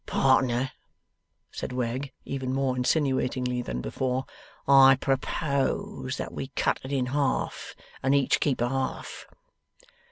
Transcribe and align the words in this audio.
'Partner,' 0.07 0.71
said 1.51 1.71
Wegg, 1.71 2.11
even 2.25 2.51
more 2.51 2.75
insinuatingly 2.75 3.61
than 3.61 3.81
before, 3.81 4.25
'I 4.67 4.97
propose 4.99 6.17
that 6.17 6.33
we 6.33 6.47
cut 6.55 6.79
it 6.83 6.91
in 6.91 7.05
half, 7.05 7.75
and 8.01 8.15
each 8.15 8.39
keep 8.39 8.61
a 8.61 8.67
half. 8.69 9.27